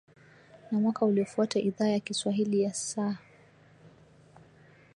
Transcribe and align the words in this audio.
Na 0.71 0.79
mwaka 0.79 1.05
uliofuata 1.05 1.59
Idhaa 1.59 1.87
ya 1.87 1.99
Kiswahili 1.99 2.61
ya 2.61 2.69
S 2.69 2.97